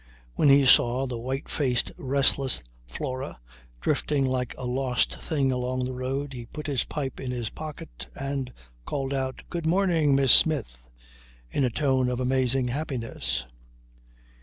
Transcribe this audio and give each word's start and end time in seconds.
When 0.33 0.49
he 0.49 0.65
saw 0.65 1.05
the 1.05 1.19
white 1.19 1.47
faced 1.47 1.91
restless 1.95 2.63
Flora 2.87 3.39
drifting 3.81 4.25
like 4.25 4.55
a 4.57 4.65
lost 4.65 5.15
thing 5.21 5.51
along 5.51 5.85
the 5.85 5.93
road 5.93 6.33
he 6.33 6.47
put 6.47 6.65
his 6.65 6.83
pipe 6.85 7.19
in 7.19 7.29
his 7.29 7.51
pocket 7.51 8.07
and 8.15 8.51
called 8.83 9.13
out 9.13 9.43
"Good 9.51 9.67
morning, 9.67 10.15
Miss 10.15 10.31
Smith" 10.31 10.75
in 11.51 11.63
a 11.63 11.69
tone 11.69 12.09
of 12.09 12.19
amazing 12.19 12.69
happiness. 12.69 13.45